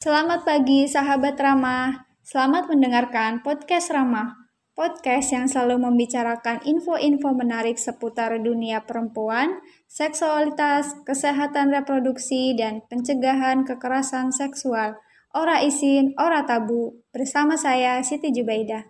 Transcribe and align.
Selamat 0.00 0.48
pagi 0.48 0.88
sahabat 0.88 1.36
Ramah. 1.36 2.08
Selamat 2.24 2.72
mendengarkan 2.72 3.44
podcast 3.44 3.92
Ramah. 3.92 4.32
Podcast 4.72 5.28
yang 5.28 5.44
selalu 5.44 5.76
membicarakan 5.76 6.64
info-info 6.64 7.36
menarik 7.36 7.76
seputar 7.76 8.32
dunia 8.40 8.88
perempuan, 8.88 9.60
seksualitas, 9.84 11.04
kesehatan 11.04 11.68
reproduksi, 11.68 12.56
dan 12.56 12.80
pencegahan 12.88 13.68
kekerasan 13.68 14.32
seksual. 14.32 14.96
Ora 15.36 15.60
isin, 15.60 16.16
ora 16.16 16.48
tabu. 16.48 17.04
Bersama 17.12 17.60
saya 17.60 18.00
Siti 18.00 18.32
Jubaidah. 18.32 18.89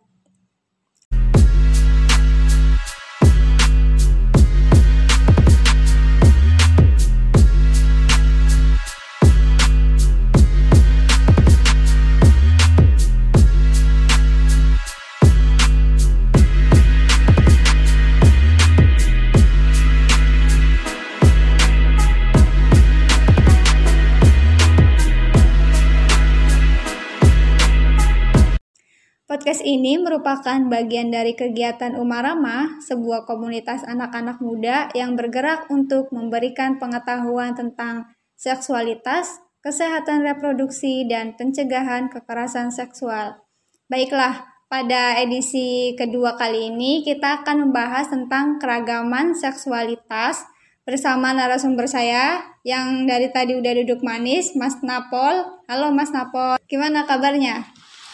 Merupakan 30.21 30.69
bagian 30.69 31.09
dari 31.09 31.33
kegiatan 31.33 31.97
Umarama, 31.97 32.77
sebuah 32.85 33.25
komunitas 33.25 33.89
anak-anak 33.89 34.37
muda 34.45 34.93
yang 34.93 35.17
bergerak 35.17 35.65
untuk 35.73 36.13
memberikan 36.13 36.77
pengetahuan 36.77 37.57
tentang 37.57 38.05
seksualitas, 38.37 39.41
kesehatan 39.65 40.21
reproduksi, 40.21 41.09
dan 41.09 41.33
pencegahan 41.41 42.13
kekerasan 42.13 42.69
seksual. 42.69 43.41
Baiklah, 43.89 44.45
pada 44.69 45.17
edisi 45.17 45.97
kedua 45.97 46.37
kali 46.37 46.69
ini 46.69 47.01
kita 47.01 47.41
akan 47.41 47.73
membahas 47.73 48.13
tentang 48.13 48.61
keragaman 48.61 49.33
seksualitas 49.33 50.45
bersama 50.85 51.33
narasumber 51.33 51.89
saya 51.89 52.45
yang 52.61 53.09
dari 53.09 53.33
tadi 53.33 53.57
udah 53.57 53.73
duduk 53.73 54.05
manis, 54.05 54.53
Mas 54.53 54.85
Napol. 54.85 55.65
Halo 55.65 55.89
Mas 55.97 56.13
Napol, 56.13 56.61
gimana 56.69 57.09
kabarnya? 57.09 57.65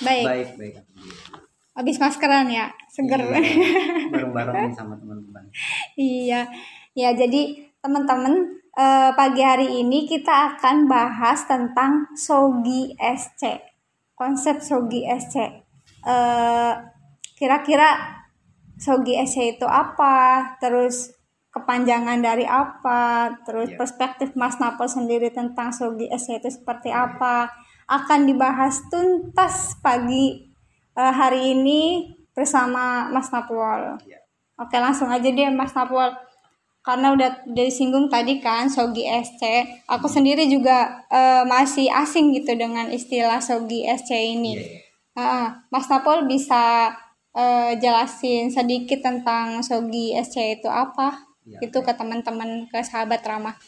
Baik. 0.07 0.23
Baik, 0.23 0.49
baik. 0.55 0.75
Habis 1.77 2.01
maskeran 2.01 2.49
ya, 2.49 2.73
seger. 2.89 3.21
Iya, 3.21 3.37
bareng-bareng 4.13 4.73
sama 4.73 4.97
teman-teman. 4.97 5.45
iya. 6.01 6.49
Ya, 6.97 7.13
jadi 7.13 7.69
teman-teman 7.85 8.57
eh, 8.73 9.11
pagi 9.13 9.45
hari 9.45 9.85
ini 9.85 10.09
kita 10.09 10.57
akan 10.57 10.89
bahas 10.89 11.45
tentang 11.45 12.09
Sogi 12.17 12.97
SC. 12.97 13.61
Konsep 14.17 14.65
Sogi 14.65 15.05
SC. 15.05 15.37
Eh, 16.01 16.73
kira-kira 17.37 18.17
Sogi 18.81 19.21
SC 19.21 19.61
itu 19.61 19.69
apa? 19.69 20.57
Terus 20.57 21.13
kepanjangan 21.53 22.25
dari 22.25 22.49
apa? 22.49 23.37
Terus 23.45 23.73
yeah. 23.73 23.77
perspektif 23.77 24.33
Mas 24.33 24.57
Napo 24.57 24.89
sendiri 24.89 25.29
tentang 25.29 25.77
Sogi 25.77 26.09
SC 26.09 26.41
itu 26.41 26.49
seperti 26.49 26.89
apa? 26.89 27.53
Akan 27.85 28.25
dibahas 28.25 28.81
tuntas 28.89 29.77
pagi 29.85 30.46
uh, 30.97 31.13
hari 31.13 31.53
ini 31.55 32.11
bersama 32.33 33.13
Mas 33.13 33.29
Napwal. 33.29 34.01
Ya. 34.09 34.21
Oke 34.57 34.81
langsung 34.81 35.13
aja 35.13 35.29
deh 35.29 35.53
Mas 35.53 35.77
Napwal. 35.77 36.17
Karena 36.87 37.11
udah 37.11 37.43
dari 37.51 37.67
singgung 37.67 38.07
tadi 38.07 38.39
kan 38.39 38.71
Sogi 38.71 39.11
SC, 39.11 39.43
aku 39.91 40.07
sendiri 40.07 40.47
juga 40.47 41.03
uh, 41.11 41.43
masih 41.43 41.91
asing 41.91 42.31
gitu 42.31 42.55
dengan 42.55 42.87
istilah 42.95 43.43
Sogi 43.43 43.83
SC 43.83 44.39
ini. 44.39 44.55
Uh, 45.19 45.51
Mas 45.75 45.91
Napol 45.91 46.31
bisa 46.31 46.95
uh, 47.35 47.73
jelasin 47.75 48.55
sedikit 48.55 49.03
tentang 49.03 49.67
Sogi 49.67 50.15
SC 50.15 50.63
itu 50.63 50.71
apa? 50.71 51.27
Ya, 51.43 51.59
itu 51.67 51.79
ke 51.83 51.91
teman-teman 51.91 52.71
ke 52.71 52.79
sahabat 52.87 53.19
ramah. 53.27 53.59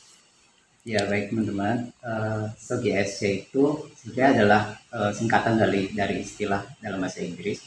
Ya 0.89 1.05
baik 1.05 1.29
teman-teman, 1.29 1.93
uh, 2.01 2.49
so 2.57 2.81
GSC 2.81 3.21
itu 3.45 3.93
sebenarnya 3.93 4.41
adalah 4.41 4.63
uh, 4.89 5.13
singkatan 5.13 5.61
dari 5.61 5.93
dari 5.93 6.25
istilah 6.25 6.65
dalam 6.81 7.05
bahasa 7.05 7.21
Inggris 7.21 7.61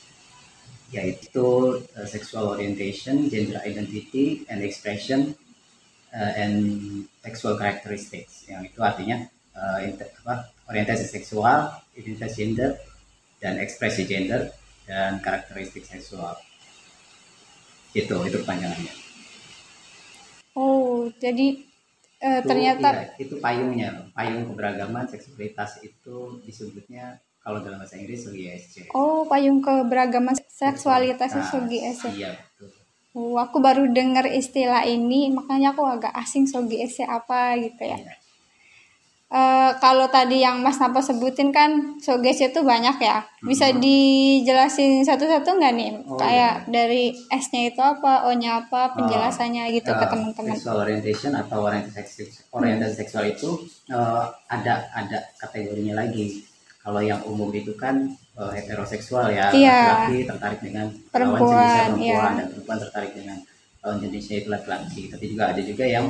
yaitu 0.89 1.77
uh, 1.77 2.07
sexual 2.09 2.57
orientation, 2.57 3.29
gender 3.29 3.61
identity, 3.61 4.41
and 4.49 4.65
expression, 4.65 5.37
uh, 6.17 6.33
and 6.33 6.57
sexual 7.21 7.61
characteristics. 7.61 8.49
Yang 8.49 8.73
itu 8.73 8.79
artinya 8.81 9.29
uh, 9.53 9.85
inter, 9.85 10.09
apa, 10.25 10.49
orientasi 10.65 11.05
seksual, 11.05 11.77
identitas 11.93 12.33
gender, 12.33 12.73
dan 13.37 13.61
ekspresi 13.61 14.09
gender 14.09 14.49
dan 14.89 15.21
karakteristik 15.21 15.85
seksual. 15.85 16.41
Itu 17.93 18.17
itu 18.25 18.41
panjangannya. 18.41 18.97
Oh, 20.57 21.05
jadi 21.21 21.70
uh, 22.25 22.39
itu, 22.41 22.47
ternyata 22.49 22.87
iya, 22.93 23.03
itu 23.23 23.35
payungnya 23.45 23.89
payung 24.17 24.43
keberagaman 24.49 25.05
seksualitas 25.09 25.71
itu 25.85 26.17
disebutnya 26.47 27.19
kalau 27.43 27.59
dalam 27.65 27.77
bahasa 27.81 27.97
Inggris 27.97 28.21
SG. 28.29 28.75
Oh, 28.93 29.25
payung 29.31 29.59
keberagaman 29.65 30.35
seksualitas 30.61 31.31
nah, 31.33 31.41
SG. 31.43 32.09
Iya, 32.11 32.29
betul. 32.37 32.69
Oh, 33.17 33.35
aku 33.45 33.57
baru 33.59 33.83
dengar 33.91 34.25
istilah 34.41 34.83
ini, 34.87 35.21
makanya 35.37 35.75
aku 35.75 35.83
agak 35.83 36.13
asing 36.21 36.45
SG 36.47 37.03
apa 37.03 37.41
gitu 37.59 37.83
ya. 37.91 37.97
Iya. 37.99 38.20
Uh, 39.31 39.71
kalau 39.79 40.11
tadi 40.11 40.43
yang 40.43 40.59
Mas 40.59 40.75
Napo 40.75 40.99
sebutin 40.99 41.55
kan 41.55 41.95
soges 42.03 42.43
itu 42.43 42.59
banyak 42.67 42.99
ya. 42.99 43.23
Bisa 43.39 43.71
hmm. 43.71 43.79
dijelasin 43.79 45.07
satu-satu 45.07 45.55
nggak 45.55 45.71
nih? 45.71 45.91
Oh, 46.03 46.19
Kayak 46.19 46.67
iya. 46.67 46.67
dari 46.67 47.15
S-nya 47.31 47.71
itu 47.71 47.79
apa, 47.79 48.27
O-nya 48.27 48.67
apa, 48.67 48.91
penjelasannya 48.91 49.71
oh, 49.71 49.75
gitu 49.79 49.87
uh, 49.87 50.03
ke 50.03 50.05
teman-teman. 50.11 50.51
Sexual 50.59 50.83
orientation 50.83 51.31
atau 51.31 51.63
orientasi 51.63 52.11
seksual, 52.11 52.43
orientasi 52.59 52.95
seksual 52.99 53.25
itu 53.31 53.49
uh, 53.95 54.27
ada 54.51 54.91
ada 54.91 55.23
kategorinya 55.39 56.03
lagi. 56.03 56.43
Kalau 56.83 56.99
yang 56.99 57.23
umum 57.23 57.47
itu 57.55 57.71
kan 57.79 58.11
uh, 58.35 58.51
heteroseksual 58.51 59.31
ya, 59.31 59.47
iya. 59.55 59.79
laki-laki 60.11 60.27
tertarik 60.27 60.59
dengan 60.59 60.91
perempuan, 61.07 61.39
lawan 61.39 61.55
jenisnya 61.55 61.87
perempuan 61.87 62.03
iya. 62.03 62.35
dan 62.35 62.47
perempuan 62.51 62.79
tertarik 62.83 63.11
dengan 63.15 63.37
lawan 63.79 63.97
jenisnya 64.03 64.35
itu 64.43 64.49
laki-laki. 64.51 65.01
Tapi 65.07 65.25
juga 65.31 65.43
ada 65.55 65.61
juga 65.63 65.85
yang 65.87 66.05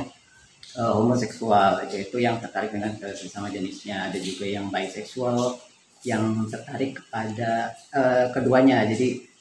uh, 0.78 0.92
homoseksual 0.96 1.88
yaitu 1.90 2.20
yang 2.22 2.40
tertarik 2.40 2.72
dengan 2.72 2.96
sesama 3.12 3.48
jenisnya. 3.48 4.08
Ada 4.08 4.18
juga 4.20 4.44
yang 4.48 4.68
bisexual 4.72 5.58
yang 6.02 6.46
tertarik 6.50 6.98
kepada 6.98 7.72
uh, 7.94 8.26
keduanya. 8.34 8.82
Jadi 8.88 9.32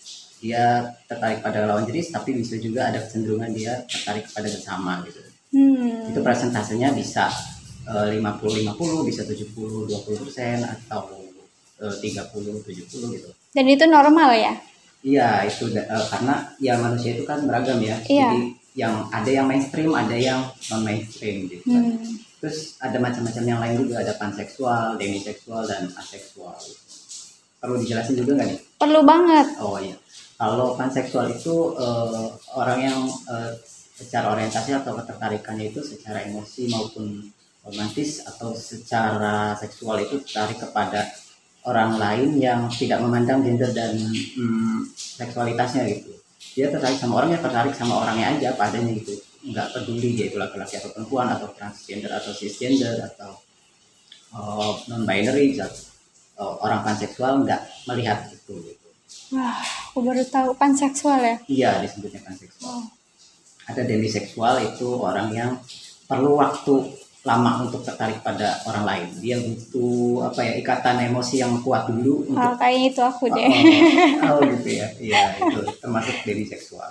dia 0.42 0.90
tertarik 1.06 1.46
pada 1.46 1.70
lawan 1.70 1.86
jenis 1.86 2.10
tapi 2.10 2.34
bisa 2.34 2.58
juga 2.58 2.90
ada 2.90 2.98
kecenderungan 3.06 3.54
dia 3.54 3.86
tertarik 3.86 4.26
kepada 4.26 4.48
bersama 4.50 5.06
gitu. 5.06 5.22
Hmm. 5.52 6.08
itu 6.08 6.24
presentasenya 6.24 6.96
bisa 6.96 7.28
uh, 7.84 8.08
50-50 8.08 8.72
bisa 9.04 9.28
70-20 9.28 10.24
persen 10.24 10.64
atau 10.64 11.12
uh, 11.84 11.96
30-70 12.00 12.88
gitu. 13.20 13.30
Dan 13.52 13.66
itu 13.68 13.84
normal 13.86 14.32
ya? 14.32 14.54
Iya 15.04 15.44
itu 15.46 15.70
uh, 15.76 16.06
karena 16.08 16.56
ya 16.58 16.80
manusia 16.80 17.20
itu 17.20 17.28
kan 17.28 17.44
beragam 17.44 17.84
ya. 17.84 18.00
Iya. 18.08 18.32
jadi 18.32 18.42
yang 18.72 19.12
ada 19.12 19.28
yang 19.28 19.48
mainstream 19.52 19.92
ada 19.92 20.16
yang 20.16 20.48
non 20.72 20.82
mainstream 20.88 21.52
gitu 21.52 21.68
kan. 21.68 21.84
hmm. 21.84 22.16
terus 22.40 22.80
ada 22.80 22.98
macam-macam 22.98 23.44
yang 23.44 23.60
lain 23.60 23.76
juga 23.84 23.96
ada 24.00 24.14
panseksual 24.16 24.96
demiseksual 24.96 25.68
dan 25.68 25.92
aseksual. 26.00 26.56
Perlu 27.62 27.78
dijelasin 27.78 28.18
juga 28.18 28.42
nggak 28.42 28.48
nih? 28.50 28.60
Perlu 28.82 29.02
banget. 29.06 29.48
Oh 29.62 29.78
iya. 29.78 29.94
Kalau 30.42 30.74
panseksual 30.74 31.30
itu 31.38 31.78
uh, 31.78 32.34
orang 32.58 32.80
yang 32.82 33.00
uh, 33.30 33.54
secara 34.02 34.34
orientasi 34.34 34.74
atau 34.74 34.98
ketertarikannya 34.98 35.70
itu 35.70 35.86
secara 35.86 36.26
emosi 36.26 36.74
maupun 36.74 37.30
romantis 37.62 38.26
atau 38.26 38.58
secara 38.58 39.54
seksual 39.62 40.02
itu 40.02 40.18
tertarik 40.26 40.58
kepada 40.58 41.06
orang 41.70 42.02
lain 42.02 42.42
yang 42.42 42.66
tidak 42.74 42.98
memandang 43.06 43.46
gender 43.46 43.70
dan 43.70 43.94
hmm, 44.02 44.90
seksualitasnya 44.98 45.86
gitu 45.94 46.21
dia 46.52 46.68
tertarik 46.68 47.00
sama 47.00 47.24
orang 47.24 47.30
ya 47.36 47.40
tertarik 47.40 47.74
sama 47.78 47.94
orangnya 48.04 48.28
aja 48.36 48.50
padanya 48.60 48.92
gitu. 48.98 49.16
Nggak 49.42 49.68
peduli 49.74 50.14
dia 50.14 50.30
itu 50.30 50.38
laki-laki 50.38 50.78
atau 50.78 50.90
perempuan 50.94 51.32
atau 51.32 51.48
transgender 51.56 52.12
atau 52.12 52.32
cisgender 52.36 53.00
atau 53.14 53.32
uh, 54.36 54.74
non 54.92 55.04
binary 55.08 55.56
atau 55.56 55.72
uh, 56.42 56.56
orang 56.62 56.84
panseksual 56.84 57.46
nggak 57.48 57.62
melihat 57.90 58.28
itu 58.30 58.54
gitu. 58.68 58.88
Wah 59.36 59.62
aku 59.92 60.00
baru 60.04 60.24
tahu 60.28 60.50
panseksual 60.56 61.20
ya? 61.24 61.36
Iya 61.48 61.70
disebutnya 61.86 62.22
panseksual. 62.24 62.68
Oh. 62.68 62.86
ada 63.62 63.88
demiseksual 63.88 64.68
itu 64.68 65.00
orang 65.00 65.32
yang 65.32 65.52
perlu 66.04 66.36
waktu 66.36 66.92
lama 67.22 67.62
untuk 67.62 67.86
tertarik 67.86 68.18
pada 68.26 68.58
orang 68.66 68.86
lain. 68.86 69.08
Dia 69.22 69.38
butuh 69.38 70.26
apa 70.34 70.42
ya 70.42 70.54
ikatan 70.58 71.06
emosi 71.06 71.46
yang 71.46 71.54
kuat 71.62 71.86
dulu. 71.86 72.26
Untuk, 72.26 72.42
oh, 72.42 72.56
kayaknya 72.58 72.88
itu 72.90 73.02
aku 73.06 73.26
deh. 73.30 73.54
Oh, 74.26 74.38
oh, 74.38 74.40
gitu 74.58 74.70
ya. 74.82 74.88
Iya 74.98 75.22
itu 75.38 75.62
termasuk 75.78 76.16
dari 76.26 76.44
seksual. 76.50 76.90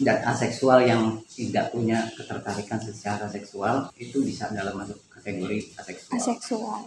Dan 0.00 0.16
aseksual 0.26 0.88
yang 0.88 1.22
tidak 1.28 1.70
punya 1.70 2.08
ketertarikan 2.16 2.80
secara 2.82 3.28
seksual 3.28 3.92
itu 4.00 4.24
bisa 4.24 4.48
dalam 4.50 4.74
masuk 4.80 4.98
kategori 5.12 5.76
aseksual. 5.76 6.12
Aseksual. 6.16 6.80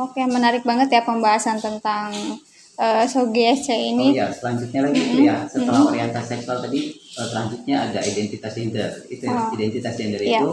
Oke, 0.00 0.24
menarik 0.26 0.64
banget 0.64 0.90
ya 0.90 1.04
pembahasan 1.04 1.60
tentang 1.60 2.10
uh, 2.80 3.04
SOGSC 3.04 3.68
ini. 3.94 4.10
Oh 4.10 4.16
iya, 4.16 4.28
selanjutnya 4.32 4.80
lagi 4.90 5.00
itu 5.06 5.18
ya, 5.28 5.46
setelah 5.46 5.86
orientasi 5.86 6.28
seksual 6.34 6.58
tadi, 6.64 6.96
uh, 7.20 7.26
selanjutnya 7.30 7.76
ada 7.86 8.00
identitas 8.02 8.52
gender. 8.56 8.90
Itu 9.06 9.28
ya, 9.28 9.36
oh. 9.38 9.54
identitas 9.54 9.94
gender 9.94 10.20
yeah. 10.24 10.42
itu 10.42 10.50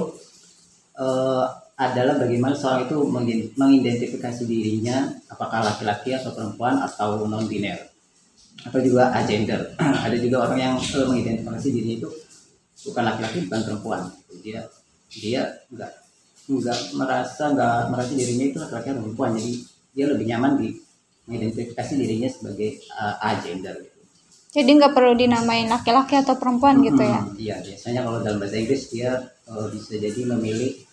uh, 1.00 1.48
adalah 1.80 2.19
bagaimana 2.19 2.51
seorang 2.51 2.92
itu 2.92 2.98
mengidentifikasi 3.56 4.44
dirinya 4.44 5.07
apakah 5.31 5.63
laki-laki 5.63 6.12
atau 6.12 6.36
perempuan 6.36 6.75
atau 6.84 7.24
non 7.24 7.48
biner 7.48 7.80
atau 8.68 8.80
juga 8.84 9.16
agender. 9.16 9.80
ada 10.06 10.18
juga 10.19 10.44
orang 10.44 10.60
yang 10.60 10.75
uh, 10.75 11.06
mengidentifikasi 11.07 11.68
dirinya 11.72 11.96
itu 12.04 12.10
bukan 12.92 13.04
laki-laki 13.07 13.38
bukan 13.48 13.62
perempuan. 13.63 14.01
Dia 14.44 14.60
dia 15.10 15.42
enggak 15.72 15.92
nggak 16.50 16.80
merasa 16.98 17.44
nggak 17.54 17.78
merasa 17.94 18.12
dirinya 18.18 18.45
itu 18.50 18.57
laki-laki 18.57 18.88
atau 18.92 19.02
perempuan 19.06 19.31
jadi 19.38 19.52
dia 19.94 20.06
lebih 20.10 20.25
nyaman 20.28 20.52
di 20.57 20.68
mengidentifikasi 21.30 21.94
dirinya 21.94 22.30
sebagai 22.30 22.69
uh, 22.98 23.16
agender 23.22 23.78
gitu. 23.86 24.00
Jadi 24.50 24.69
nggak 24.81 24.98
perlu 24.98 25.13
dinamain 25.13 25.69
laki-laki 25.69 26.18
atau 26.18 26.34
perempuan 26.42 26.81
hmm, 26.81 26.86
gitu 26.90 27.04
ya? 27.06 27.22
Iya 27.38 27.56
biasanya 27.63 28.02
kalau 28.02 28.19
dalam 28.25 28.42
bahasa 28.42 28.57
Inggris 28.57 28.84
dia 28.90 29.30
uh, 29.45 29.69
bisa 29.69 29.94
jadi 30.02 30.22
memilih 30.25 30.89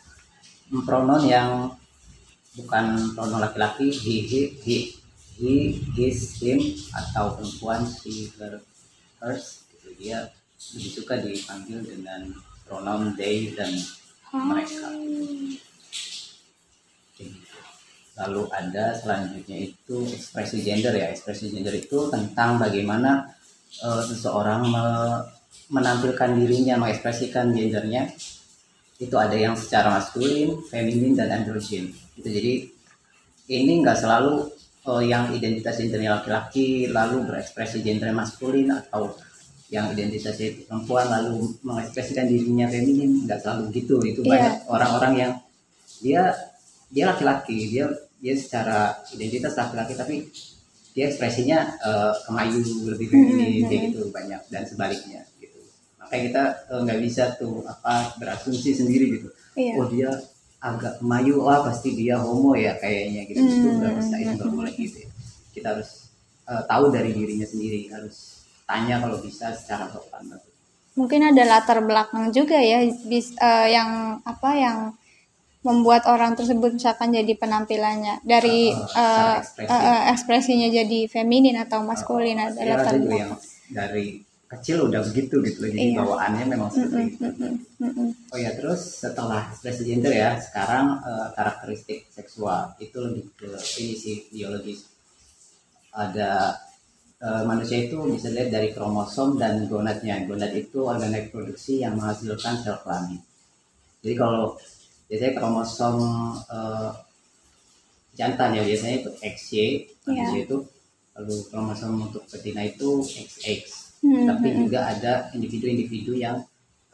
pronoun 0.70 1.22
yang 1.26 1.70
bukan 2.56 3.12
pronoun 3.14 3.42
laki-laki 3.44 3.92
he 3.92 4.24
he 4.24 4.40
he 4.64 4.76
he 5.36 5.52
his 5.94 6.40
him 6.40 6.58
atau 6.96 7.36
perempuan 7.36 7.84
she 7.84 8.32
her 8.40 8.58
hers 9.20 9.68
gitu. 9.70 9.92
Dia 10.00 10.32
lebih 10.74 10.90
suka 10.90 11.14
dipanggil 11.20 11.84
dengan 11.84 12.32
pronoun 12.66 13.14
they 13.14 13.52
dan 13.54 13.70
mereka. 14.32 14.90
Lalu 18.16 18.42
ada 18.48 18.96
selanjutnya 18.96 19.60
itu 19.60 19.96
ekspresi 20.08 20.64
gender 20.64 20.96
ya. 20.96 21.12
Ekspresi 21.12 21.52
gender 21.52 21.76
itu 21.76 22.08
tentang 22.08 22.56
bagaimana 22.56 23.28
uh, 23.84 24.00
seseorang 24.00 24.72
me 24.72 24.84
menampilkan 25.66 26.30
dirinya 26.38 26.78
mengekspresikan 26.78 27.50
gendernya 27.50 28.06
itu 28.96 29.16
ada 29.16 29.36
yang 29.36 29.52
secara 29.52 29.92
maskulin, 29.92 30.60
feminin 30.72 31.12
dan 31.12 31.28
androgen 31.42 31.92
itu 32.16 32.28
jadi 32.28 32.52
ini 33.46 33.84
enggak 33.84 34.00
selalu 34.00 34.48
uh, 34.86 35.02
yang 35.02 35.30
identitas 35.34 35.78
gendernya 35.78 36.22
laki-laki 36.22 36.88
lalu 36.90 37.26
berekspresi 37.26 37.82
gender 37.82 38.10
maskulin 38.14 38.72
atau 38.72 39.14
yang 39.66 39.90
identitasnya 39.90 40.62
perempuan 40.62 41.10
lalu 41.10 41.50
mengekspresikan 41.66 42.30
dirinya 42.30 42.70
feminin. 42.70 43.26
Nggak 43.26 43.42
selalu 43.42 43.62
gitu. 43.74 43.98
Itu 44.06 44.22
yeah. 44.22 44.30
banyak 44.30 44.54
orang-orang 44.70 45.12
yang 45.18 45.32
dia 45.98 46.22
dia 46.90 47.04
laki-laki. 47.10 47.58
Dia 47.74 47.90
dia 48.22 48.34
secara 48.38 48.94
identitas 49.10 49.58
laki-laki 49.58 49.92
tapi 49.98 50.16
dia 50.96 51.12
ekspresinya 51.12 51.76
uh, 51.84 52.14
kemayu 52.24 52.62
lebih 52.88 53.12
feminin 53.12 53.68
kayak 53.68 53.82
gitu 53.92 54.08
banyak 54.08 54.40
dan 54.48 54.64
sebaliknya 54.64 55.20
makanya 56.06 56.22
kita 56.30 56.44
eh, 56.70 56.80
nggak 56.86 56.98
uh, 56.98 57.02
bisa 57.02 57.24
tuh 57.34 57.66
apa 57.66 58.14
berasumsi 58.22 58.70
sendiri 58.78 59.18
gitu 59.18 59.28
yeah. 59.58 59.74
oh 59.82 59.90
dia 59.90 60.14
agak 60.62 61.02
kemayu 61.02 61.42
oh 61.42 61.60
pasti 61.66 61.98
dia 61.98 62.14
homo 62.22 62.54
ya 62.54 62.78
kayaknya 62.78 63.26
gitu 63.26 63.42
mm 63.42 63.50
-hmm. 63.50 63.58
itu 63.58 63.68
nggak 63.82 63.94
bisa 63.98 64.14
itu 64.22 64.32
nggak 64.38 64.52
boleh 64.54 64.72
gitu 64.78 64.96
ya. 65.02 65.10
kita 65.50 65.66
harus 65.74 65.90
uh, 66.46 66.62
tahu 66.70 66.94
dari 66.94 67.10
dirinya 67.10 67.44
sendiri 67.44 67.90
harus 67.90 68.46
tanya 68.70 69.02
kalau 69.02 69.18
bisa 69.18 69.50
secara 69.50 69.90
sopan 69.90 70.30
mungkin 70.94 71.26
ada 71.26 71.42
latar 71.44 71.82
belakang 71.82 72.30
juga 72.30 72.56
ya 72.56 72.86
bis, 73.04 73.34
uh, 73.36 73.66
yang 73.66 74.22
apa 74.22 74.50
yang 74.54 74.78
membuat 75.66 76.06
orang 76.06 76.38
tersebut 76.38 76.78
misalkan 76.78 77.10
jadi 77.10 77.34
penampilannya 77.34 78.22
dari 78.22 78.70
uh, 78.70 78.94
uh, 78.94 79.36
ekspresi. 79.42 79.66
uh, 79.66 80.02
ekspresinya 80.14 80.68
jadi 80.70 81.00
feminin 81.10 81.58
atau 81.58 81.82
maskulin 81.82 82.38
uh, 82.38 82.54
ada 82.54 82.62
ya, 82.62 82.66
latar 82.78 82.94
belakang 83.02 83.34
yang 83.34 83.34
dari 83.66 84.25
kecil 84.60 84.88
udah 84.88 85.00
begitu 85.12 85.40
gitu 85.44 85.58
loh 85.64 85.70
jadi 85.70 85.82
iya. 85.82 85.98
bawaannya 86.02 86.44
memang 86.48 86.68
seperti 86.72 86.96
mm 86.96 87.02
-mm, 87.02 87.12
itu 87.12 87.26
mm 87.82 88.08
oh 88.32 88.38
ya 88.42 88.50
terus 88.58 88.80
setelah 89.00 89.48
ekspresi 89.52 89.82
gender 89.86 90.12
ya 90.12 90.36
sekarang 90.42 90.98
uh, 91.00 91.30
karakteristik 91.32 92.10
seksual 92.10 92.74
itu 92.82 92.96
lebih 92.98 93.24
ke 93.38 93.48
ini 93.80 93.94
sih 93.94 94.16
biologis 94.34 94.88
ada 95.96 96.60
Eh, 97.16 97.42
manusia 97.48 97.80
itu 97.88 97.96
bisa 98.12 98.28
dilihat 98.28 98.52
dari 98.52 98.68
kromosom 98.76 99.40
dan 99.40 99.64
gonadnya. 99.72 100.20
Gonad 100.28 100.52
itu 100.52 100.84
organ 100.84 101.16
reproduksi 101.16 101.80
yang 101.80 101.96
menghasilkan 101.96 102.60
sel 102.60 102.76
kelamin. 102.84 103.16
Jadi 104.04 104.14
kalau 104.20 104.52
biasanya 105.08 105.32
kromosom 105.40 105.96
uh, 106.44 106.92
jantan 108.12 108.60
ya 108.60 108.62
biasanya 108.68 108.96
itu 109.00 109.10
XY, 109.24 109.56
manusia 110.04 110.36
yeah. 110.36 110.44
itu 110.44 110.56
lalu 111.16 111.36
kromosom 111.48 111.92
untuk 112.04 112.22
betina 112.28 112.68
itu 112.68 113.00
XX. 113.00 113.64
Hmm, 114.06 114.26
Tapi 114.30 114.48
hmm. 114.54 114.58
juga 114.62 114.80
ada 114.86 115.12
individu-individu 115.34 116.14
yang 116.14 116.38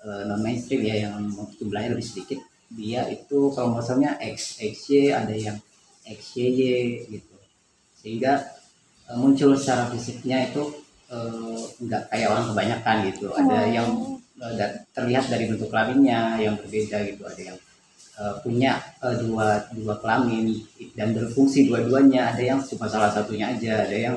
uh, 0.01 0.23
non 0.25 0.41
mainstream 0.41 0.81
ya 0.81 1.05
yang 1.09 1.29
jumlahnya 1.61 1.93
lebih 1.93 2.07
sedikit. 2.09 2.41
Dia 2.73 3.05
itu 3.13 3.53
kromosomnya 3.53 4.17
X, 4.17 4.57
XY, 4.57 5.13
ada 5.13 5.37
yang 5.37 5.61
XYY 6.09 7.05
gitu. 7.13 7.37
Sehingga 8.01 8.41
Eh, 9.13 9.19
muncul 9.21 9.53
secara 9.59 9.93
fisiknya 9.93 10.49
itu 10.49 10.63
uh, 11.13 11.61
nggak 11.85 12.09
kayak 12.09 12.29
orang 12.33 12.49
kebanyakan 12.49 12.97
gitu 13.13 13.29
ada 13.37 13.59
oh. 13.61 13.69
yang 13.69 13.89
uh, 14.41 14.55
terlihat 14.97 15.29
dari 15.29 15.53
bentuk 15.53 15.69
kelaminnya 15.69 16.41
yang 16.41 16.57
berbeda 16.57 17.05
gitu 17.11 17.21
ada 17.29 17.43
yang 17.53 17.59
uh, 18.17 18.41
punya 18.41 18.81
uh, 19.05 19.13
dua 19.21 19.69
dua 19.77 20.01
kelamin 20.01 20.55
dan 20.97 21.13
berfungsi 21.13 21.69
dua-duanya 21.69 22.33
ada 22.33 22.41
yang 22.41 22.59
cuma 22.65 22.89
salah 22.89 23.13
satunya 23.13 23.53
aja 23.53 23.85
ada 23.85 23.97
yang 24.01 24.17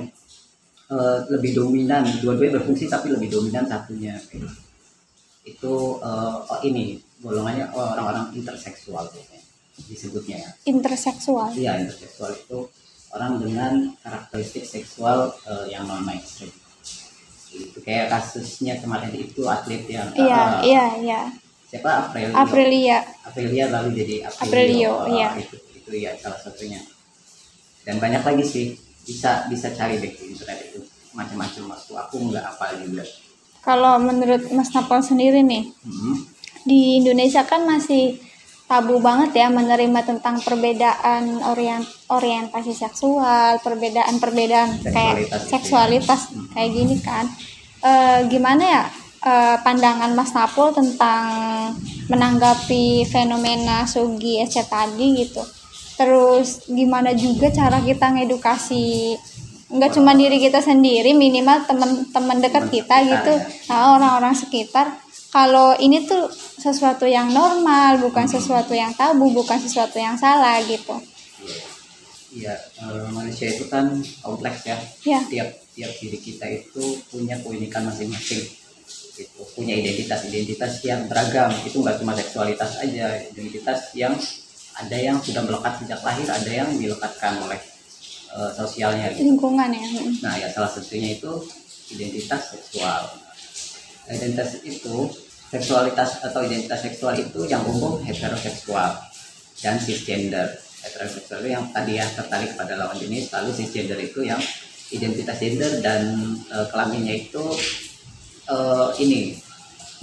uh, 0.92 1.26
lebih 1.32 1.58
dominan. 1.58 2.06
Dua-duanya 2.22 2.62
berfungsi 2.62 2.90
tapi 2.90 3.14
lebih 3.14 3.30
dominan 3.32 3.66
satunya. 3.66 4.18
Gitu. 4.30 4.48
itu 5.46 6.02
uh, 6.02 6.42
oh 6.42 6.60
ini 6.66 6.98
golongannya 7.22 7.70
orang-orang 7.70 8.34
interseksual 8.34 9.06
disebutnya 9.86 10.42
ya. 10.42 10.50
Interseksual? 10.66 11.54
Iya 11.54 11.86
interseksual 11.86 12.34
itu 12.34 12.66
orang 13.14 13.40
dengan 13.40 13.74
karakteristik 14.02 14.66
seksual 14.66 15.38
uh, 15.46 15.66
yang 15.70 15.86
non 15.86 16.02
mainstream. 16.02 16.50
Itu 17.54 17.80
kayak 17.86 18.12
kasusnya 18.12 18.82
kemarin 18.82 19.14
itu 19.16 19.46
atlet 19.48 19.86
yang 19.88 20.10
iya 20.18 20.42
uh, 20.42 20.66
iya 20.66 20.86
iya. 21.00 21.22
siapa? 21.70 22.10
Aprilia. 22.12 22.34
Aprilia. 22.36 22.98
Aprilia 23.24 23.66
lalu 23.72 23.90
jadi 23.96 24.16
Aprilio, 24.28 24.44
Aprilio 24.44 24.92
uh, 24.98 25.08
iya. 25.14 25.30
itu 25.40 25.56
itu 25.78 25.92
ya 25.96 26.12
salah 26.20 26.40
satunya. 26.42 26.82
Dan 27.86 28.02
banyak 28.02 28.26
lagi 28.26 28.44
sih 28.44 28.66
bisa 29.06 29.46
bisa 29.48 29.70
cari 29.72 30.02
deh 30.02 30.12
di 30.12 30.34
internet 30.34 30.74
itu 30.74 30.82
macam-macam 31.14 31.78
waktu 31.78 31.94
aku 31.96 32.16
nggak 32.34 32.46
apa 32.46 32.66
juga 32.82 33.06
kalau 33.62 34.02
menurut 34.02 34.50
Mas 34.52 34.74
Napol 34.74 35.06
sendiri 35.06 35.46
nih 35.46 35.70
hmm. 35.70 36.16
di 36.66 37.00
Indonesia 37.00 37.46
kan 37.46 37.64
masih 37.64 38.20
tabu 38.66 38.98
banget 38.98 39.46
ya 39.46 39.48
menerima 39.54 40.02
tentang 40.02 40.42
perbedaan 40.42 41.38
orient 41.46 41.86
orientasi 42.10 42.74
seksual, 42.74 43.62
perbedaan-perbedaan 43.62 44.82
kayak 44.90 45.30
seksualitas 45.46 46.34
hmm. 46.34 46.50
kayak 46.54 46.72
gini 46.74 46.98
kan. 47.02 47.26
E, 47.82 47.92
gimana 48.26 48.64
ya 48.66 48.84
e, 49.22 49.34
pandangan 49.62 50.18
Mas 50.18 50.34
Napol 50.34 50.74
tentang 50.74 51.30
menanggapi 52.10 53.06
fenomena 53.06 53.86
Sugi 53.86 54.42
SC 54.42 54.66
tadi 54.66 55.14
gitu. 55.22 55.46
Terus 55.96 56.68
gimana 56.68 57.16
juga 57.16 57.48
cara 57.52 57.80
kita 57.80 58.12
ngedukasi 58.12 59.16
nggak 59.66 59.92
cuma 59.98 60.14
diri 60.14 60.38
kita 60.38 60.62
sendiri 60.62 61.18
minimal 61.18 61.66
teman-teman 61.66 62.38
dekat 62.38 62.70
kita 62.70 62.96
gitu 63.02 63.34
ya. 63.34 63.50
nah 63.66 63.98
orang-orang 63.98 64.38
sekitar 64.38 64.94
kalau 65.34 65.74
ini 65.82 66.06
tuh 66.06 66.30
sesuatu 66.62 67.10
yang 67.10 67.34
normal 67.34 67.98
bukan 67.98 68.30
sesuatu 68.30 68.78
yang 68.78 68.94
tabu 68.94 69.34
bukan 69.34 69.58
sesuatu 69.58 69.98
yang 69.98 70.14
salah 70.22 70.62
gitu 70.62 71.02
Iya, 72.36 72.52
e, 72.84 72.86
manusia 73.16 73.48
itu 73.48 73.72
kan 73.72 73.96
kompleks 74.20 74.68
ya. 74.68 74.76
ya. 75.08 75.24
Tiap 75.24 75.50
tiap 75.72 75.92
diri 76.04 76.20
kita 76.20 76.44
itu 76.52 77.00
punya 77.08 77.40
keunikan 77.40 77.88
masing-masing. 77.88 78.44
Gitu. 79.16 79.40
Punya 79.56 79.72
identitas-identitas 79.72 80.84
yang 80.84 81.08
beragam. 81.08 81.56
Itu 81.64 81.80
nggak 81.80 82.04
cuma 82.04 82.12
seksualitas 82.12 82.84
aja, 82.84 83.24
identitas 83.32 83.96
yang 83.96 84.20
ada 84.76 84.98
yang 84.98 85.18
sudah 85.24 85.42
melekat 85.44 85.80
sejak 85.84 86.02
lahir, 86.04 86.28
ada 86.28 86.52
yang 86.52 86.70
dilekatkan 86.76 87.40
oleh 87.40 87.60
uh, 88.36 88.52
sosialnya. 88.52 89.12
Gitu. 89.16 89.32
Lingkungan 89.32 89.72
ya. 89.72 89.84
Nah, 90.24 90.34
ya 90.36 90.48
salah 90.52 90.72
satunya 90.72 91.16
itu 91.16 91.32
identitas 91.96 92.52
seksual. 92.52 93.08
Identitas 94.12 94.60
itu 94.68 95.10
seksualitas 95.50 96.20
atau 96.26 96.42
identitas 96.44 96.82
seksual 96.84 97.16
itu 97.16 97.48
yang 97.48 97.64
umum 97.64 98.02
heteroseksual 98.04 98.98
dan 99.62 99.80
cisgender 99.80 100.58
heteroseksual 100.84 101.42
itu 101.46 101.50
yang 101.54 101.66
tadi 101.72 101.98
ya 102.02 102.06
tertarik 102.12 102.54
pada 102.58 102.76
lawan 102.76 102.98
jenis 102.98 103.32
lalu 103.32 103.50
cisgender 103.56 103.98
itu 104.02 104.26
yang 104.26 104.42
identitas 104.94 105.38
gender 105.40 105.72
dan 105.82 106.02
e, 106.50 106.58
kelaminnya 106.70 107.16
itu 107.26 107.44
e, 108.46 108.58
ini 109.02 109.38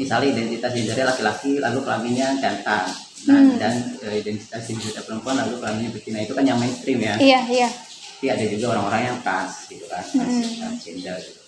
misalnya 0.01 0.35
identitas 0.35 0.73
gendernya 0.73 1.07
laki-laki 1.13 1.61
lalu 1.63 1.79
kelaminnya 1.85 2.39
jantan 2.41 2.87
nah 3.23 3.39
Hmm. 3.39 3.55
dan 3.55 3.75
eh, 4.03 4.19
identitas 4.19 4.63
gender 4.67 5.03
perempuan 5.07 5.39
lalu 5.39 5.63
kelaminnya 5.63 5.91
betina 5.95 6.19
itu 6.27 6.35
kan 6.35 6.43
yang 6.43 6.59
mainstream 6.59 6.99
ya. 6.99 7.15
Iya 7.23 7.41
iya. 7.47 7.69
Tapi 7.71 8.27
ada 8.31 8.45
juga 8.51 8.67
orang-orang 8.75 9.03
yang 9.03 9.19
trans 9.23 9.55
gitu 9.67 9.87
kan 9.87 10.03
trans, 10.03 10.27
Mm-mm. 10.31 10.59
transgender 10.59 11.17
gitu. 11.23 11.41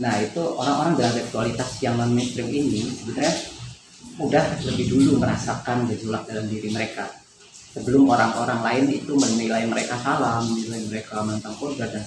Nah 0.00 0.14
itu 0.24 0.42
orang-orang 0.56 0.92
dengan 0.96 1.12
seksualitas 1.20 1.70
yang 1.84 1.94
non 2.00 2.12
mainstream 2.16 2.48
ini 2.48 2.80
sebenarnya 2.88 3.34
udah 4.20 4.44
lebih 4.64 4.86
dulu 4.88 5.20
merasakan 5.20 5.88
gejolak 5.92 6.24
dalam 6.28 6.48
diri 6.48 6.68
mereka. 6.72 7.08
Sebelum 7.76 8.08
orang-orang 8.08 8.60
lain 8.64 8.84
itu 8.92 9.12
menilai 9.14 9.68
mereka 9.68 10.00
salah 10.00 10.40
menilai 10.42 10.80
mereka 10.88 11.20
menentang 11.22 11.54
korban 11.60 11.86
dan, 11.92 12.04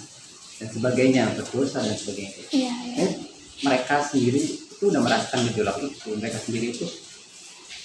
dan 0.59 0.67
sebagainya 0.69 1.23
berdosa 1.37 1.79
dan 1.85 1.93
sebagainya. 1.93 2.41
Iya 2.49 2.73
iya. 2.93 3.05
Mereka 3.63 4.01
sendiri 4.09 4.41
itu 4.43 4.83
udah 4.89 5.01
merasakan 5.01 5.45
gejolak 5.53 5.77
itu. 5.81 6.09
Mereka 6.17 6.37
sendiri 6.41 6.73
itu 6.73 6.85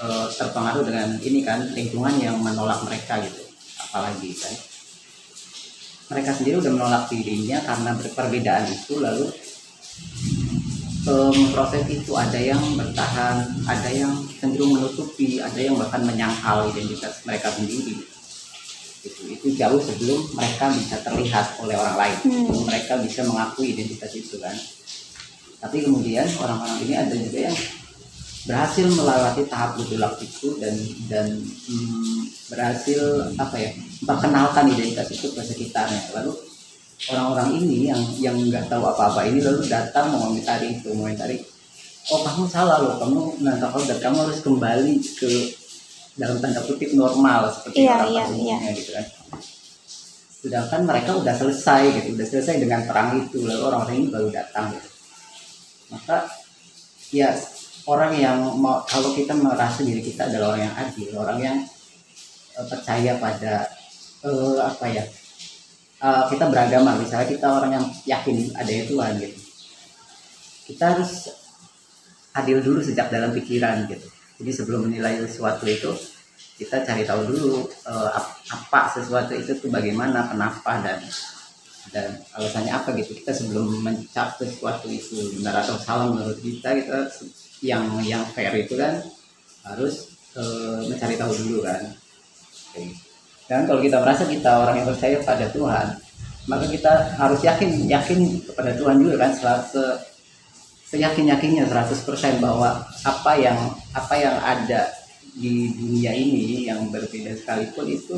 eh, 0.03 0.27
terpengaruh 0.35 0.83
dengan 0.87 1.09
ini 1.23 1.41
kan 1.43 1.67
lingkungan 1.75 2.15
yang 2.19 2.37
menolak 2.39 2.83
mereka 2.87 3.19
gitu. 3.23 3.43
Apalagi 3.89 4.31
kan. 4.39 4.55
Mereka 6.09 6.31
sendiri 6.41 6.57
udah 6.65 6.73
menolak 6.73 7.05
dirinya 7.13 7.61
karena 7.63 7.93
perbedaan 7.95 8.65
itu 8.73 8.97
lalu 8.97 9.29
proses 11.53 11.85
itu 11.89 12.13
ada 12.13 12.37
yang 12.37 12.61
bertahan 12.77 13.41
ada 13.65 13.89
yang 13.89 14.13
cenderung 14.37 14.77
menutupi 14.77 15.41
ada 15.41 15.57
yang 15.57 15.77
bahkan 15.81 16.05
menyangkal 16.05 16.69
identitas 16.69 17.25
mereka 17.25 17.49
sendiri. 17.53 17.97
Itu 19.05 19.23
itu 19.31 19.47
jauh 19.57 19.81
sebelum 19.81 20.21
mereka 20.37 20.69
bisa 20.75 21.01
terlihat 21.01 21.57
oleh 21.65 21.77
orang 21.79 21.97
lain. 21.97 22.17
Hmm. 22.29 22.33
sebelum 22.45 22.65
mereka 22.69 22.95
bisa 23.01 23.21
mengakui 23.25 23.73
identitas 23.73 24.13
itu 24.13 24.37
kan. 24.37 24.57
Tapi 25.59 25.83
kemudian 25.83 26.29
orang-orang 26.39 26.79
ini 26.87 26.95
ada 26.95 27.15
juga 27.17 27.39
yang 27.51 27.57
berhasil 28.47 28.87
melewati 28.87 29.43
tahap 29.51 29.75
gejolak 29.83 30.15
itu 30.23 30.55
dan 30.63 30.75
dan 31.11 31.27
hmm, 31.43 32.21
berhasil 32.53 33.33
apa 33.35 33.57
ya 33.59 33.71
memperkenalkan 34.05 34.71
identitas 34.71 35.09
itu 35.11 35.33
ke 35.35 35.43
sekitarnya. 35.43 36.15
Lalu 36.15 36.33
orang-orang 37.11 37.49
ini 37.63 37.91
yang 37.91 38.03
yang 38.19 38.37
nggak 38.39 38.67
tahu 38.67 38.83
apa-apa 38.83 39.27
ini 39.27 39.39
lalu 39.43 39.67
datang 39.71 40.11
mengomentari 40.11 40.79
itu 40.79 40.91
mengomentari 40.91 41.39
oh 42.11 42.21
kamu 42.25 42.45
salah 42.51 42.83
loh 42.83 42.97
kamu 42.99 43.21
menantang 43.39 43.71
kau 43.71 43.85
dan 43.85 43.99
kamu 44.01 44.17
harus 44.27 44.41
kembali 44.43 44.95
ke 45.15 45.31
dalam 46.19 46.43
tanda 46.43 46.59
kutip 46.67 46.91
normal 46.99 47.47
seperti 47.55 47.87
Iya, 47.87 47.95
orang 47.95 48.11
pada 48.11 48.23
umumnya 48.35 48.57
gitu 48.75 48.91
kan. 48.91 49.07
Sedangkan 50.39 50.81
mereka 50.83 51.11
udah 51.15 51.35
selesai 51.39 51.83
gitu 51.95 52.09
udah 52.19 52.27
selesai 52.27 52.55
dengan 52.59 52.83
perang 52.91 53.23
itu 53.23 53.39
lalu 53.47 53.63
orang-orang 53.63 53.97
ini 54.03 54.07
baru 54.11 54.29
datang 54.35 54.75
gitu. 54.75 54.89
Maka 55.95 56.17
ya 57.15 57.31
orang 57.93 58.13
yang 58.25 58.39
mau 58.63 58.77
kalau 58.93 59.11
kita 59.19 59.33
merasa 59.45 59.81
diri 59.89 60.03
kita 60.09 60.23
adalah 60.29 60.47
orang 60.55 60.63
yang 60.69 60.77
adil 60.85 61.09
orang 61.23 61.39
yang 61.47 61.57
eh, 62.59 62.67
percaya 62.71 63.13
pada 63.25 63.55
eh, 64.29 64.59
apa 64.71 64.87
ya 64.97 65.05
eh, 66.07 66.25
kita 66.31 66.45
beragama 66.53 66.91
misalnya 67.03 67.29
kita 67.35 67.47
orang 67.49 67.73
yang 67.77 67.87
yakin 68.07 68.37
ada 68.61 68.73
Tuhan 68.91 69.13
gitu. 69.23 69.39
Kita 70.69 70.85
harus 70.95 71.13
adil 72.37 72.59
dulu 72.63 72.81
sejak 72.85 73.09
dalam 73.11 73.35
pikiran 73.35 73.89
gitu. 73.91 74.07
Jadi 74.39 74.51
sebelum 74.55 74.87
menilai 74.87 75.19
sesuatu 75.27 75.67
itu 75.67 75.91
kita 76.59 76.83
cari 76.87 77.03
tahu 77.07 77.23
dulu 77.27 77.67
ap- 77.87 78.39
apa 78.51 78.81
sesuatu 78.95 79.35
itu 79.35 79.55
tuh 79.59 79.71
bagaimana 79.71 80.27
kenapa 80.31 80.83
dan 80.83 80.99
dan 81.91 82.21
alasannya 82.37 82.73
apa 82.73 82.95
gitu. 83.01 83.17
Kita 83.25 83.33
sebelum 83.35 83.81
mencap 83.83 84.39
sesuatu 84.39 84.87
itu 84.93 85.41
benar 85.41 85.65
atau 85.65 85.77
salah 85.81 86.13
menurut 86.13 86.39
kita 86.39 86.77
kita 86.79 87.09
yang 87.61 87.85
yang 88.01 88.23
fair 88.31 88.55
itu 88.55 88.75
kan 88.75 89.03
harus 89.65 90.09
eh, 90.35 90.79
mencari 90.85 91.15
tahu 91.15 91.33
dulu 91.35 91.59
kan 91.63 91.83
Oke. 92.71 92.95
dan 93.47 93.65
kalau 93.65 93.81
kita 93.81 93.99
merasa 93.99 94.25
kita 94.25 94.51
orang 94.59 94.77
yang 94.79 94.89
percaya 94.89 95.17
pada 95.21 95.47
Tuhan 95.51 95.87
maka 96.49 96.65
kita 96.65 96.93
harus 97.15 97.41
yakin 97.43 97.85
yakin 97.85 98.21
kepada 98.43 98.73
Tuhan 98.73 98.97
juga 98.99 99.15
kan 99.21 99.33
se- 99.35 99.65
se- 99.69 99.99
seyakin 100.89 101.29
yakinnya 101.29 101.69
100% 101.69 102.09
bahwa 102.41 102.81
apa 103.05 103.33
yang 103.37 103.59
apa 103.93 104.15
yang 104.17 104.37
ada 104.41 104.89
di 105.37 105.69
dunia 105.71 106.11
ini 106.11 106.65
yang 106.65 106.89
berbeda 106.89 107.37
sekalipun 107.37 107.85
itu 107.87 108.17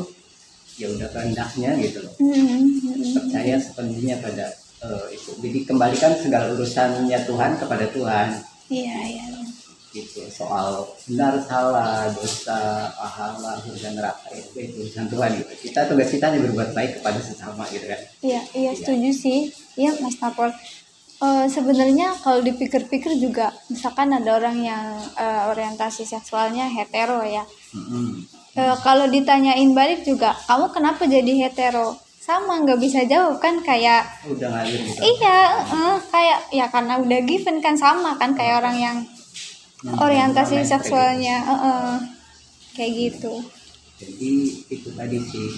ya 0.79 0.87
udah 0.87 1.11
kehendaknya 1.11 1.75
gitu 1.83 1.99
loh 2.01 2.13
Hmm, 2.17 2.31
hmm, 2.31 2.63
hmm. 2.79 3.13
percaya 3.13 3.59
sepenuhnya 3.59 4.15
pada 4.23 4.47
eh, 4.81 5.05
itu 5.11 5.35
jadi 5.43 5.59
kembalikan 5.67 6.15
segala 6.15 6.55
urusannya 6.55 7.19
Tuhan 7.27 7.51
kepada 7.59 7.85
Tuhan 7.91 8.27
iya 8.71 8.95
iya 9.03 9.25
gitu 9.91 10.23
soal 10.31 10.87
benar 11.03 11.35
salah 11.43 12.07
dosa 12.15 12.87
pahala 12.95 13.59
surga 13.59 13.91
neraka 13.91 14.31
itu 14.31 14.55
itu 14.55 14.75
urusan 14.87 15.11
Tuhan 15.11 15.29
gitu 15.35 15.51
kita 15.67 15.79
tugas 15.91 16.07
kita 16.07 16.31
hanya 16.31 16.39
berbuat 16.47 16.71
baik 16.71 16.91
kepada 17.03 17.19
sesama 17.19 17.67
gitu 17.67 17.91
kan 17.91 17.99
Iya, 18.23 18.41
iya 18.55 18.71
setuju 18.71 19.11
sih. 19.11 19.39
Iya, 19.75 19.91
Mas 19.99 20.15
Napol. 20.23 20.47
Eh, 21.21 21.45
sebenarnya 21.51 22.15
kalau 22.23 22.39
dipikir-pikir 22.39 23.19
juga, 23.19 23.51
misalkan 23.67 24.15
ada 24.15 24.31
orang 24.31 24.63
yang 24.63 24.85
eh, 25.19 25.41
orientasi 25.51 26.07
seksualnya 26.07 26.71
hetero 26.71 27.19
ya. 27.27 27.43
Mm-mm. 27.75 28.23
Eh, 28.55 28.75
kalau 28.81 29.11
ditanyain 29.11 29.69
balik 29.75 30.07
juga, 30.07 30.33
kamu 30.47 30.71
kenapa 30.71 31.03
jadi 31.03 31.45
hetero? 31.45 31.99
Sama 32.21 32.61
nggak 32.61 32.77
bisa 32.77 33.01
jawab 33.03 33.41
kan 33.41 33.57
kayak 33.59 34.05
udah 34.23 34.47
ngalir 34.47 34.77
gitu. 34.79 35.01
Iya, 35.01 35.39
eh, 35.65 35.95
kayak 36.07 36.39
ya 36.51 36.65
karena 36.67 36.93
udah 36.95 37.19
given 37.21 37.57
kan 37.57 37.73
sama 37.73 38.13
kan 38.15 38.31
kayak 38.31 38.61
orang 38.61 38.77
yang 38.77 38.97
Hmm, 39.81 39.97
orientasi 39.97 40.61
seksualnya, 40.63 41.41
eh, 41.41 41.57
eh, 41.59 41.93
kayak 42.71 42.91
gitu. 42.93 43.33
jadi 43.97 44.31
itu 44.67 44.89
tadi 44.91 45.17
sih. 45.19 45.49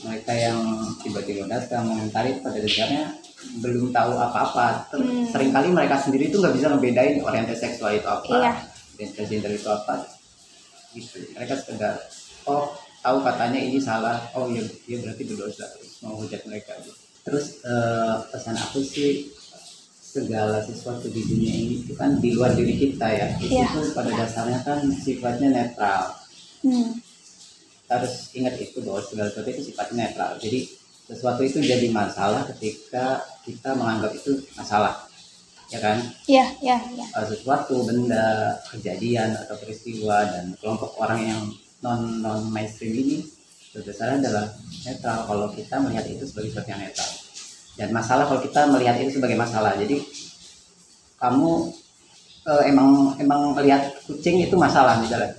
Mereka 0.00 0.30
yang 0.32 0.58
tiba-tiba 1.00 1.48
datang 1.48 1.82
mengomentari 1.84 2.38
pada 2.38 2.54
dasarnya 2.56 3.10
belum 3.58 3.90
tahu 3.90 4.12
apa-apa. 4.14 4.86
Ter- 4.88 5.00
Hmm. 5.00 5.26
sering 5.26 5.50
kali 5.50 5.68
mereka 5.68 5.96
sendiri 5.96 6.28
tuh 6.28 6.38
nggak 6.38 6.54
bisa 6.54 6.70
ngebedain 6.70 7.18
orientasi 7.18 7.58
seksual 7.60 7.92
itu 7.92 8.04
apa 8.04 8.30
Iya. 8.30 8.52
identitas 8.94 9.26
gender 9.26 9.50
itu 9.50 9.66
apa. 9.66 9.94
Gitu. 10.92 11.16
Mereka 11.32 11.54
sekedar 11.56 11.94
oh 12.44 12.70
tahu 13.04 13.20
katanya 13.20 13.60
ini 13.60 13.76
salah. 13.78 14.16
Oh 14.32 14.48
ya 14.48 14.64
dia 14.88 14.96
berarti 15.04 15.22
berdosa 15.28 15.68
terus 15.76 16.00
mau 16.00 16.16
hujat 16.16 16.40
mereka 16.48 16.72
gitu. 16.80 16.96
terus 17.24 17.56
eh, 17.64 18.14
pesan 18.28 18.52
aku 18.52 18.84
sih 18.84 19.32
segala 20.04 20.60
sesuatu 20.60 21.08
di 21.08 21.24
dunia 21.24 21.52
ini 21.56 21.74
itu 21.80 21.96
kan 21.96 22.20
di 22.20 22.36
luar 22.36 22.52
diri 22.52 22.76
kita 22.76 23.08
ya. 23.08 23.26
Itu 23.40 23.48
Iya. 23.48 23.66
tuh 23.72 23.92
pada 23.92 24.12
dasarnya 24.12 24.60
kan 24.60 24.84
sifatnya 24.92 25.48
netral. 25.48 26.12
Hmm, 26.60 27.00
harus 27.88 28.28
ingat 28.32 28.60
itu 28.60 28.80
bahwa 28.84 29.00
segala 29.04 29.28
sesuatu 29.32 29.48
itu 29.50 29.72
sifatnya 29.72 29.96
netral. 30.08 30.36
Jadi 30.36 30.68
sesuatu 31.04 31.40
itu 31.44 31.58
jadi 31.60 31.88
masalah 31.92 32.44
ketika 32.52 33.20
kita 33.44 33.72
menganggap 33.72 34.12
itu 34.16 34.40
masalah. 34.54 35.08
Ya 35.72 35.80
kan? 35.80 35.96
Iya, 36.28 36.44
iya, 36.60 36.76
iya. 36.92 37.06
Eh, 37.08 37.26
sesuatu 37.26 37.88
benda 37.88 38.52
kejadian 38.68 39.32
atau 39.34 39.56
peristiwa 39.56 40.28
dan 40.28 40.52
kelompok 40.60 40.92
orang 41.00 41.20
yang 41.24 41.42
non 41.84 42.24
non 42.24 42.48
mainstream 42.48 42.96
ini 42.96 43.16
berdasarnya 43.76 44.24
adalah 44.24 44.44
netral 44.82 45.18
kalau 45.28 45.46
kita 45.52 45.76
melihat 45.78 46.06
itu 46.08 46.24
sebagai 46.24 46.48
sesuatu 46.50 46.70
yang 46.72 46.80
netral. 46.80 47.10
Dan 47.74 47.88
masalah 47.90 48.24
kalau 48.24 48.40
kita 48.40 48.60
melihat 48.70 48.96
itu 48.96 49.18
sebagai 49.18 49.36
masalah. 49.36 49.76
Jadi 49.76 49.98
kamu 51.18 51.50
eh, 52.46 52.62
emang 52.70 52.88
emang 53.18 53.52
melihat 53.52 53.92
kucing 54.06 54.40
itu 54.40 54.54
masalah 54.56 54.96
misalnya. 54.96 55.34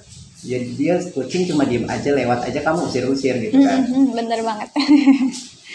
Jadi 0.45 0.77
dia 0.77 1.01
kucing 1.09 1.49
cuma 1.49 1.65
diem 1.65 1.87
aja 1.89 2.13
lewat 2.13 2.45
aja 2.45 2.59
kamu 2.61 2.85
usir-usir 2.85 3.33
gitu 3.41 3.57
Hmm, 3.57 3.65
kan. 3.65 3.79
Hmm, 3.81 3.91
hmm, 3.91 4.07
bener 4.13 4.39
banget. 4.45 4.69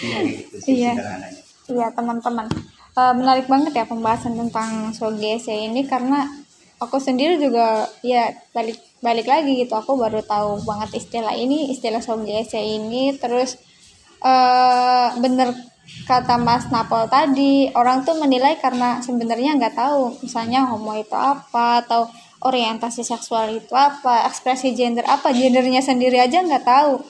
Iya, 0.00 0.16
gitu 0.24 0.56
sih 0.64 0.72
Iya. 0.80 0.92
sederhananya. 0.96 1.40
Iya 1.68 1.86
teman-teman, 1.92 2.46
Eh, 2.90 3.14
menarik 3.14 3.46
banget 3.46 3.72
ya 3.72 3.84
pembahasan 3.84 4.34
tentang 4.34 4.90
SOGSE 4.90 5.52
ini 5.52 5.84
karena 5.84 6.24
aku 6.76 6.96
sendiri 6.98 7.36
juga 7.36 7.84
ya 8.02 8.32
balik 8.50 8.80
balik 9.00 9.26
lagi 9.26 9.64
gitu 9.64 9.72
aku 9.76 9.96
baru 9.96 10.20
tahu 10.20 10.60
banget 10.68 11.00
istilah 11.00 11.32
ini 11.32 11.72
istilah 11.72 12.00
SOGSE 12.04 12.60
ini. 12.60 13.16
Terus 13.16 13.56
eh 14.20 15.08
bener 15.16 15.56
kata 16.06 16.38
Mas 16.38 16.68
Napol 16.70 17.08
tadi 17.10 17.66
orang 17.74 18.06
tuh 18.06 18.14
menilai 18.20 18.60
karena 18.60 19.02
sebenarnya 19.02 19.58
nggak 19.58 19.74
tahu 19.74 20.14
misalnya 20.22 20.68
homo 20.70 20.94
itu 20.94 21.16
apa 21.16 21.82
atau 21.82 22.06
orientasi 22.40 23.04
seksual 23.04 23.52
itu 23.52 23.74
apa 23.76 24.24
ekspresi 24.28 24.72
gender 24.72 25.04
apa 25.04 25.32
gendernya 25.34 25.84
sendiri 25.84 26.20
aja 26.20 26.40
nggak 26.40 26.64
tahu. 26.64 27.00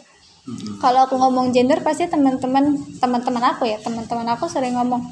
Kalau 0.80 1.06
aku 1.06 1.14
ngomong 1.20 1.52
gender 1.54 1.78
pasti 1.84 2.08
teman-teman 2.08 2.74
teman-teman 2.98 3.44
aku 3.54 3.68
ya 3.68 3.78
teman-teman 3.78 4.26
aku 4.34 4.48
sering 4.50 4.74
ngomong 4.74 5.04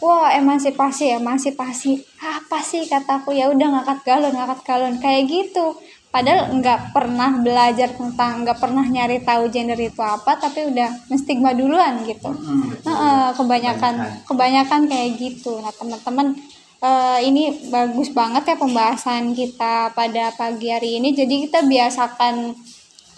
wah 0.00 0.32
emansipasi 0.32 1.20
emansipasi 1.20 2.00
apa 2.24 2.58
sih 2.64 2.88
kataku? 2.88 3.36
Ya 3.36 3.52
udah 3.52 3.66
ngangkat 3.68 3.98
galon 4.06 4.32
ngangkat 4.32 4.60
galon. 4.64 4.94
Kayak 5.02 5.28
gitu 5.28 5.76
padahal 6.10 6.50
nggak 6.58 6.90
pernah 6.90 7.38
belajar 7.38 7.94
tentang 7.94 8.42
nggak 8.42 8.58
pernah 8.58 8.82
nyari 8.82 9.22
tahu 9.22 9.46
gender 9.46 9.78
itu 9.78 10.02
apa 10.02 10.34
tapi 10.36 10.66
udah 10.66 10.90
menstigma 11.06 11.54
duluan 11.54 12.02
gitu. 12.02 12.34
Heeh, 12.82 13.26
kebanyakan 13.38 13.94
Kebanyakan. 13.94 14.26
kebanyakan 14.26 14.80
kayak 14.90 15.10
gitu 15.22 15.62
nah 15.62 15.70
teman-teman 15.70 16.34
uh, 16.82 17.18
ini 17.22 17.70
bagus 17.70 18.10
banget 18.10 18.42
ya 18.52 18.56
pembahasan 18.58 19.32
kita 19.36 19.94
pada 19.94 20.34
pagi 20.34 20.68
hari 20.72 20.98
ini. 20.98 21.14
Jadi 21.14 21.46
kita 21.46 21.62
biasakan 21.64 22.52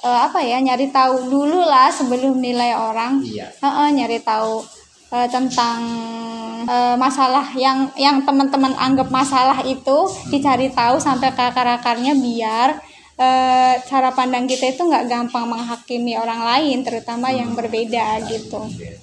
uh, 0.05 0.21
apa 0.29 0.45
ya 0.45 0.61
nyari 0.61 0.93
tahu 0.93 1.33
dulu 1.33 1.65
lah 1.65 1.89
sebelum 1.89 2.37
nilai 2.39 2.77
orang. 2.77 3.23
Iya. 3.25 3.49
Uh, 3.63 3.67
uh, 3.67 3.89
nyari 3.89 4.21
tahu 4.21 4.63
uh, 5.12 5.28
tentang 5.28 5.78
uh, 6.66 6.97
masalah 6.97 7.52
yang 7.54 7.92
yang 7.95 8.25
teman-teman 8.25 8.73
anggap 8.81 9.12
masalah 9.12 9.61
itu 9.62 10.09
dicari 10.33 10.73
tahu 10.73 10.97
sampai 10.97 11.31
ke 11.37 11.42
akar-akarnya 11.52 12.16
biar 12.16 12.81
uh, 13.19 13.75
cara 13.83 14.11
pandang 14.12 14.49
kita 14.49 14.73
itu 14.73 14.83
nggak 14.85 15.09
gampang 15.09 15.49
menghakimi 15.49 16.16
orang 16.16 16.45
lain 16.45 16.85
terutama 16.87 17.33
yang 17.33 17.52
berbeda 17.52 18.21
gitu 18.28 18.61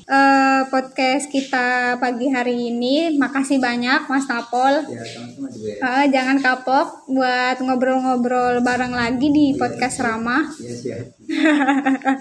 uh, 0.09 0.61
podcast 0.69 1.29
kita 1.29 1.97
pagi 1.97 2.29
hari 2.29 2.73
ini 2.73 3.17
makasih 3.17 3.61
banyak 3.61 4.09
Mas 4.09 4.25
Napol 4.25 4.81
Ya, 4.89 5.05
juga 5.05 5.49
ya. 5.53 5.75
Uh, 5.81 6.05
jangan 6.09 6.37
kapok 6.39 7.09
buat 7.09 7.57
ngobrol-ngobrol 7.61 8.61
bareng 8.63 8.93
lagi 8.93 9.27
di 9.29 9.53
podcast 9.57 10.01
Ramah 10.01 10.45
Iya. 10.59 11.19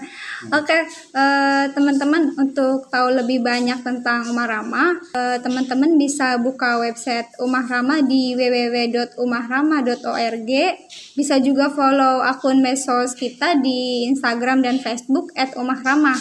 Oke, 0.57 0.77
eh, 1.17 1.65
teman-teman 1.73 2.29
untuk 2.37 2.85
tahu 2.93 3.09
lebih 3.17 3.41
banyak 3.41 3.81
tentang 3.81 4.29
Umah 4.29 4.45
Rama, 4.45 4.93
eh, 5.17 5.41
teman-teman 5.41 5.97
bisa 5.97 6.37
buka 6.37 6.77
website 6.77 7.25
Umah 7.41 7.65
Rama 7.65 8.05
di 8.05 8.37
www.umahrama.org. 8.37 10.51
Bisa 11.17 11.41
juga 11.41 11.73
follow 11.79 12.19
akun 12.19 12.59
medsos 12.59 13.15
kita 13.15 13.55
di 13.63 14.03
Instagram 14.11 14.59
dan 14.59 14.83
Facebook 14.83 15.31
@umahrama. 15.55 16.11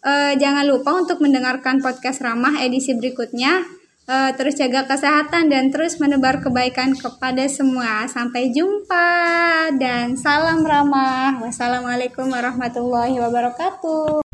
Eh, 0.00 0.32
jangan 0.40 0.64
lupa 0.64 0.96
untuk 0.96 1.20
mendengarkan 1.20 1.84
podcast 1.84 2.24
Ramah 2.24 2.64
edisi 2.64 2.96
berikutnya. 2.96 3.60
Eh, 4.06 4.30
terus 4.38 4.56
jaga 4.56 4.86
kesehatan 4.86 5.52
dan 5.52 5.68
terus 5.68 6.00
menebar 6.00 6.40
kebaikan 6.40 6.96
kepada 6.96 7.44
semua. 7.50 8.08
Sampai 8.08 8.54
jumpa 8.56 9.10
dan 9.76 10.16
salam 10.16 10.64
ramah. 10.64 11.44
Wassalamualaikum 11.44 12.30
warahmatullahi 12.30 13.20
wabarakatuh. 13.20 14.25